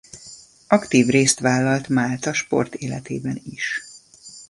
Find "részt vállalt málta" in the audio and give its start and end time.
1.07-2.33